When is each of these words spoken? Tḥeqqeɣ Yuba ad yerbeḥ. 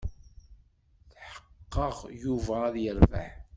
Tḥeqqeɣ 1.11 1.95
Yuba 2.23 2.55
ad 2.67 2.75
yerbeḥ. 2.83 3.31